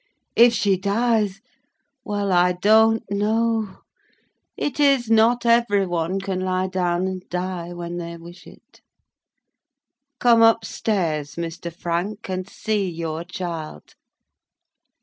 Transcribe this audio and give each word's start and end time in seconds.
If 0.35 0.53
she 0.55 0.77
dies—well, 0.79 2.31
I 2.31 2.53
don't 2.53 3.03
know: 3.11 3.81
it 4.57 4.79
is 4.79 5.11
not 5.11 5.45
every 5.45 5.85
one 5.85 6.19
can 6.19 6.39
lie 6.39 6.65
down 6.65 7.05
and 7.05 7.21
die 7.29 7.71
when 7.73 7.97
they 7.97 8.17
wish 8.17 8.47
it. 8.47 8.81
Come 10.19 10.41
up 10.41 10.65
stairs, 10.65 11.35
Mr. 11.35 11.71
Frank, 11.71 12.29
and 12.31 12.49
see 12.49 12.89
your 12.89 13.23
child. 13.23 13.93